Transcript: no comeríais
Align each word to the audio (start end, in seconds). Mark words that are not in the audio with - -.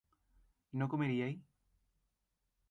no 0.79 0.87
comeríais 0.91 1.39